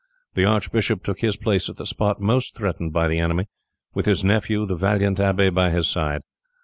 [0.33, 3.45] The archbishop took his place at the spot most threatened by the enemy,
[3.93, 6.21] with his nephew, the valiant abbe, by his side.